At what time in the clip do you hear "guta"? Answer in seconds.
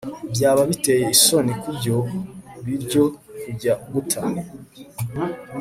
3.91-4.21